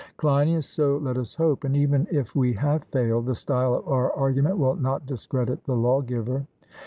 CLEINIAS: 0.17 0.65
So 0.65 0.97
let 0.97 1.15
us 1.15 1.35
hope; 1.35 1.63
and 1.63 1.77
even 1.77 2.07
if 2.09 2.35
we 2.35 2.53
have 2.53 2.85
failed, 2.85 3.27
the 3.27 3.35
style 3.35 3.75
of 3.75 3.87
our 3.87 4.11
argument 4.13 4.57
will 4.57 4.75
not 4.75 5.05
discredit 5.05 5.63
the 5.65 5.75
lawgiver. 5.75 6.47